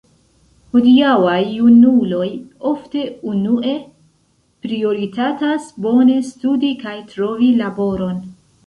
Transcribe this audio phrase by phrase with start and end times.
[0.75, 2.23] Hodiaŭaj junuloj
[2.71, 3.77] ofte unue
[4.69, 8.23] prioritatas bone studi kaj trovi laboron.